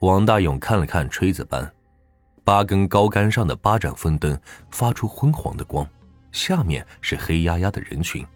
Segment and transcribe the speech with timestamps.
[0.00, 1.70] 王大勇看了看锥子班，
[2.42, 4.38] 八根高杆上的八盏风灯
[4.70, 5.86] 发出昏黄的光，
[6.32, 8.26] 下面是黑压压的人群，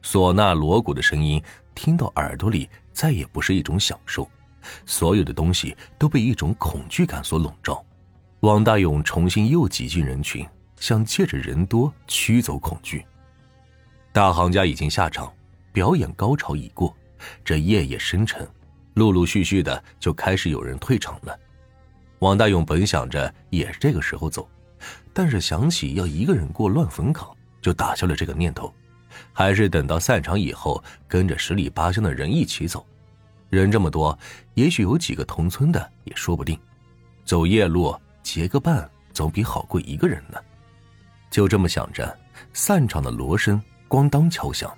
[0.00, 1.42] 唢呐锣鼓的声音
[1.74, 4.30] 听到耳朵里再也不是一种享受，
[4.86, 7.84] 所有的东西都被一种恐惧感所笼罩。
[8.40, 10.46] 王大勇重新又挤进人群，
[10.76, 13.04] 想借着人多驱走恐惧。
[14.12, 15.32] 大行家已经下场，
[15.72, 16.96] 表演高潮已过，
[17.44, 18.48] 这夜夜深沉。
[18.98, 21.38] 陆陆续续的就开始有人退场了。
[22.18, 24.48] 王大勇本想着也是这个时候走，
[25.12, 27.30] 但是想起要一个人过乱坟岗，
[27.62, 28.74] 就打消了这个念头，
[29.32, 32.84] 还是等到散场以后，跟着十里八乡的人一起走。
[33.50, 34.18] 人这么多，
[34.54, 36.58] 也许有几个同村的也说不定。
[37.24, 40.38] 走夜路结个伴，总比好过一个人呢。
[41.30, 42.18] 就这么想着，
[42.52, 44.76] 散场的锣声咣当敲响。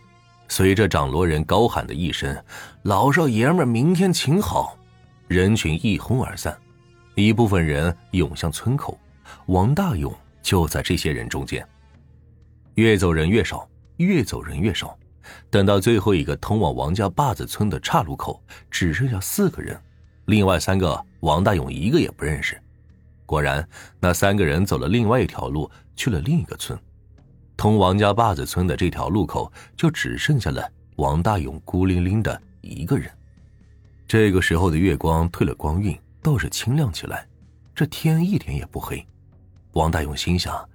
[0.50, 2.36] 随着掌罗人高喊的一声
[2.82, 4.76] “老少爷们，明天请好”，
[5.28, 6.58] 人群一哄而散，
[7.14, 8.98] 一部分人涌向村口，
[9.46, 10.12] 王大勇
[10.42, 11.64] 就在这些人中间。
[12.74, 13.66] 越走人越少，
[13.98, 14.98] 越走人越少，
[15.50, 19.80] 等到最后一个通往王家坝子村的岔路口，只剩下四个人，
[20.24, 22.60] 另外三个王大勇一个也不认识。
[23.24, 23.66] 果然，
[24.00, 26.76] 那三个人走了另外一条路，去了另一个村。
[27.60, 30.66] 通王家坝子村的这条路口，就只剩下了
[30.96, 33.12] 王大勇孤零零的一个人。
[34.08, 37.28] 这个时候的月光退了光晕，倒是清亮起来，
[37.74, 39.06] 这天一点也不黑。
[39.72, 40.66] 王大勇心想：“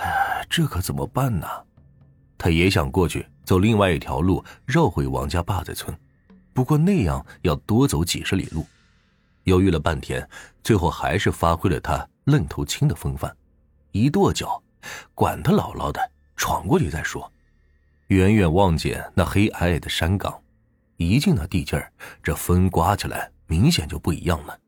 [0.00, 1.46] 哎，这可怎么办呢？”
[2.38, 5.94] 他也想过去走另外一条路，绕回王家坝子村，
[6.54, 8.64] 不过那样要多走几十里路。
[9.42, 10.26] 犹豫了半天，
[10.62, 13.30] 最后还是发挥了他愣头青的风范，
[13.92, 14.62] 一跺脚，
[15.14, 16.00] 管他姥姥的。
[16.36, 17.30] 闯过去再说。
[18.08, 20.38] 远远望见那黑矮矮的山岗，
[20.96, 21.90] 一进那地界儿，
[22.22, 24.58] 这风刮起来明显就不一样了。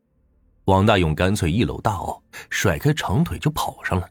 [0.65, 4.09] 王大勇干脆一搂大袄，甩开长腿就跑上了。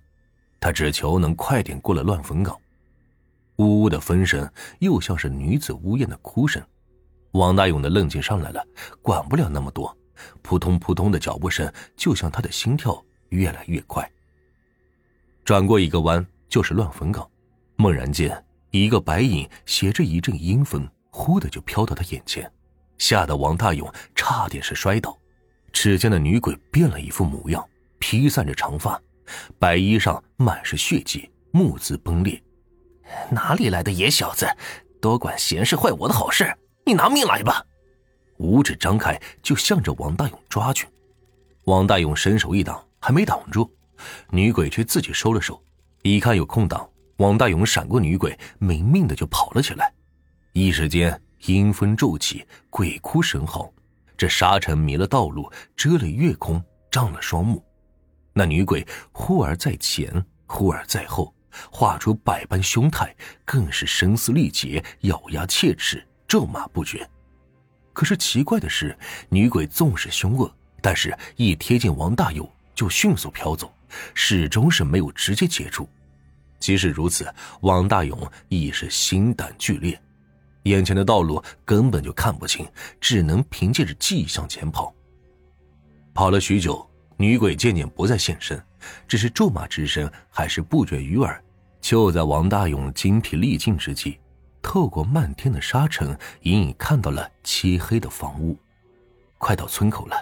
[0.59, 2.57] 他只求能快点过了乱坟岗。
[3.57, 6.63] 呜呜的风声又像是女子呜咽的哭声。
[7.33, 8.65] 王大勇的愣劲上来了，
[9.03, 9.95] 管不了那么多，
[10.41, 14.11] 扑通扑通的脚步声就像他的心跳越来越快。
[15.45, 17.29] 转过一个弯就是乱坟岗。
[17.77, 22.51] 猛然间，一个白影携着一阵阴风，忽的就飘到他眼前，
[22.99, 25.17] 吓得王大勇差点是摔倒。
[25.73, 27.63] 只见那女鬼变了一副模样，
[27.99, 29.01] 披散着长发，
[29.59, 32.43] 白衣上满是血迹，目眦崩裂。
[33.31, 34.49] 哪里来的野小子，
[35.01, 36.51] 多管闲事，坏我的好事！
[36.85, 37.63] 你拿命来吧！
[38.39, 40.89] 五指张开，就向着王大勇抓去。
[41.65, 43.71] 王大勇伸手一挡，还没挡住，
[44.31, 45.63] 女鬼却自己收了手，
[46.03, 46.89] 一看有空档。
[47.17, 49.91] 王大勇闪过女鬼，没命的就跑了起来。
[50.53, 53.73] 一时间，阴风骤起，鬼哭神嚎，
[54.19, 57.65] 这沙尘迷了道路，遮了月空，障了双目。
[58.35, 61.35] 那女鬼忽而在前，忽而在后，
[61.71, 63.15] 画出百般凶态，
[63.47, 67.09] 更是声嘶力竭，咬牙切齿，咒骂不绝。
[67.95, 68.95] 可是奇怪的是，
[69.31, 73.73] 女鬼纵是凶恶，但是一贴近王大勇，就迅速飘走，
[74.13, 75.89] 始终是没有直接接触。
[76.59, 77.27] 即使如此，
[77.61, 78.19] 王大勇
[78.49, 80.01] 亦是心胆俱裂，
[80.65, 82.67] 眼前的道路根本就看不清，
[83.01, 84.95] 只能凭借着记忆向前跑。
[86.15, 88.61] 跑了许久，女鬼渐渐不再现身，
[89.07, 91.43] 只是咒骂之声还是不绝于耳。
[91.81, 94.19] 就在王大勇精疲力尽之际，
[94.61, 98.59] 透过漫天的沙尘，隐隐看到了漆黑的房屋。
[99.39, 100.17] 快到村口了，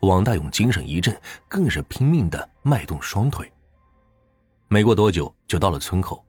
[0.00, 1.14] 王大勇精神一振，
[1.48, 3.51] 更是拼命的迈动双腿。
[4.72, 6.24] 没过多久，就到了村口。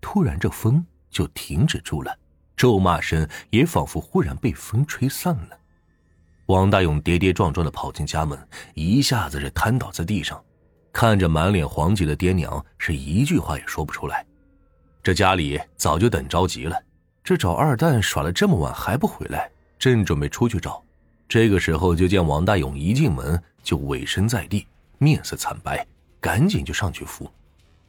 [0.00, 2.18] 突然，这风就停止住了，
[2.56, 5.58] 咒骂声也仿佛忽然被风吹散了。
[6.46, 10.42] 王大勇跌跌撞撞的跑进家门，一下子是瘫倒在地上，
[10.90, 14.24] 看着满脸黄急的爹娘，是一句话也说不出来。
[15.02, 16.82] 这家里早就等着急了，
[17.22, 20.82] 这找二蛋耍了这么晚还不回来，正准备出去找，
[21.28, 25.86] 这个时候就见王大勇一进门就委身在地，面色惨白，
[26.22, 27.30] 赶紧就上去扶。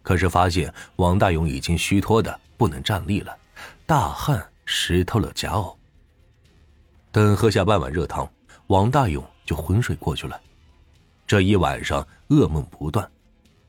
[0.04, 3.36] 可是发现王大勇已经虚脱的不能站立了，
[3.86, 5.76] 大汗湿透了夹袄。
[7.12, 8.30] 等喝下半碗热汤，
[8.68, 10.40] 王大勇就昏睡过去了。
[11.26, 13.10] 这一晚上噩梦不断，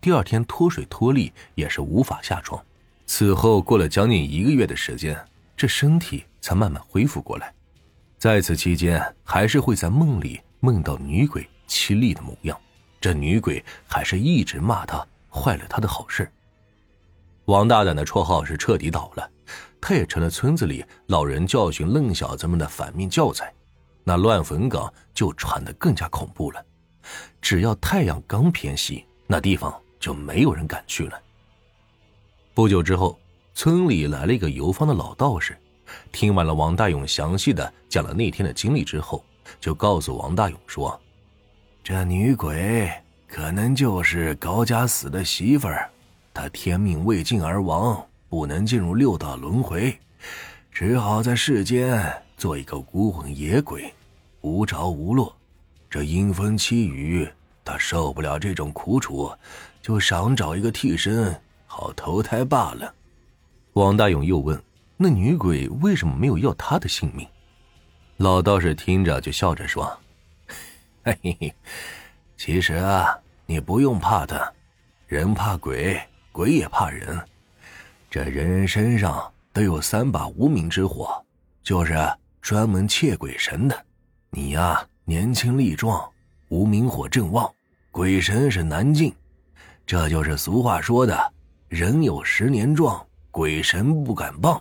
[0.00, 2.62] 第二天脱水脱力也是无法下床。
[3.06, 5.16] 此后过了将近一个月的时间，
[5.56, 7.52] 这身体才慢慢恢复过来。
[8.18, 12.58] 在此期间，还是会在梦里梦到女鬼凄厉的模样，
[13.00, 15.06] 这女鬼还是一直骂他。
[15.34, 16.30] 坏了他的好事。
[17.46, 19.30] 王大胆的绰号是彻底倒了，
[19.80, 23.52] 他也成了村子里老人教训愣小子们的反面教材。
[24.04, 26.64] 那乱坟岗就传得更加恐怖了，
[27.40, 31.18] 只要太阳刚偏西，那地方就没有人敢去了。
[32.52, 33.18] 不久之后，
[33.54, 35.56] 村里来了一个游方的老道士，
[36.12, 39.24] 听完了王大勇详细的讲了那天的经历之后，
[39.58, 41.00] 就告诉王大勇说
[41.82, 42.92] ：“这女鬼
[43.26, 45.90] 可能就是高家死的媳妇儿，
[46.32, 49.98] 她天命未尽而亡，不能进入六道轮回，
[50.70, 53.92] 只好在世间做一个孤魂野鬼，
[54.40, 55.34] 无着无落。
[55.90, 57.28] 这阴风凄雨，
[57.64, 59.32] 她受不了这种苦楚，
[59.82, 62.94] 就想找一个替身，好投胎罢了。”
[63.74, 64.60] 王大勇又问
[64.96, 67.26] ：“那女鬼为什么没有要他的性命？”
[68.18, 69.98] 老道士听着就笑着说
[71.02, 71.54] ：“嘿嘿，
[72.36, 73.16] 其实啊，
[73.46, 74.52] 你不用怕他，
[75.06, 76.00] 人怕鬼，
[76.32, 77.18] 鬼也怕人。
[78.10, 81.24] 这人人身上都有三把无名之火，
[81.62, 81.96] 就是
[82.40, 83.84] 专门窃鬼神的。
[84.30, 86.08] 你呀，年轻力壮，
[86.48, 87.50] 无名火正旺，
[87.90, 89.14] 鬼神是难进。
[89.86, 91.32] 这就是俗话说的
[91.68, 94.60] ‘人有十年壮，鬼神不敢傍’。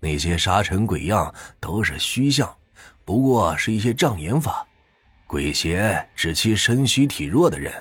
[0.00, 2.52] 那些沙尘鬼样都是虚像。”
[3.04, 4.65] 不过是一些障眼法，
[5.26, 7.72] 鬼邪只欺身虚体弱的人。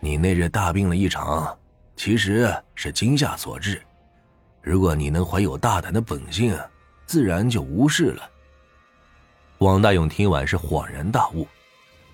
[0.00, 1.58] 你那日大病了一场，
[1.96, 3.80] 其实是惊吓所致。
[4.62, 6.58] 如果你能怀有大胆的本性，
[7.06, 8.30] 自然就无事了。
[9.58, 11.46] 王大勇听完是恍然大悟，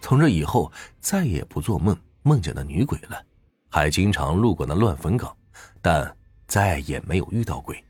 [0.01, 3.21] 从这以后再也不做梦梦见那女鬼了，
[3.69, 5.37] 还经常路过那乱坟岗，
[5.83, 6.17] 但
[6.47, 7.83] 再也没有遇到鬼。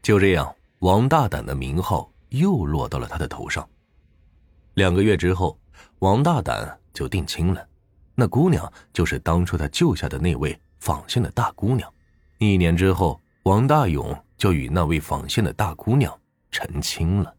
[0.00, 2.10] 就这样，王大胆的名号。
[2.32, 3.68] 又落到了他的头上。
[4.72, 5.58] 两个月之后，
[6.00, 7.66] 王大胆就定亲了，
[8.14, 11.92] 那姑娘就是当初他救下的那位纺线的大姑娘。
[12.38, 16.12] 一年之后，王大勇就与那位纺线的大姑娘
[16.50, 17.34] 成亲了。